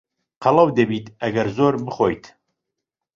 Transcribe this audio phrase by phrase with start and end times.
[0.43, 2.23] قەڵەو دەبیت ئەگەر زۆر بخۆیت.